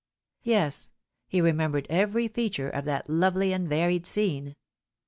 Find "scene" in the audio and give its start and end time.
4.07-4.55